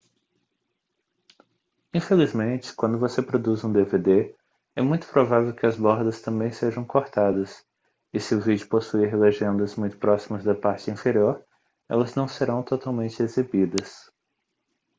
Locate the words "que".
5.53-5.63